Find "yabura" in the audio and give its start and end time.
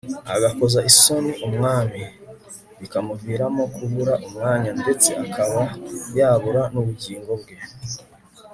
6.17-6.61